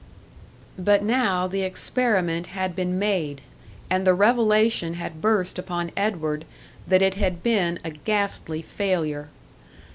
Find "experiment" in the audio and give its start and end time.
1.61-2.47